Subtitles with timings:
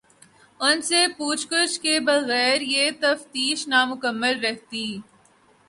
[0.59, 4.85] ان سے پوچھ گچھ کے بغیر یہ تفتیش نامکمل رہتی۔